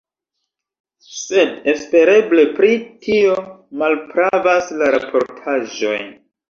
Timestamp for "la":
4.83-4.93